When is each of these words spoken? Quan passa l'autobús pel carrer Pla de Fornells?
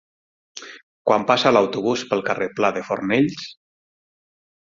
Quan 1.09 1.27
passa 1.31 1.51
l'autobús 1.53 2.05
pel 2.15 2.25
carrer 2.31 2.49
Pla 2.61 2.73
de 2.79 2.85
Fornells? 2.89 3.45